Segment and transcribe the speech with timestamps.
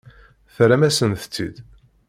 [0.55, 1.55] Terram-asent-tt-id.